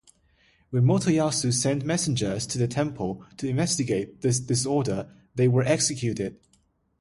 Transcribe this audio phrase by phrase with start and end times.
[0.71, 6.39] When Motoyasu sent messengers to their temple to investigate the disorder they were executed.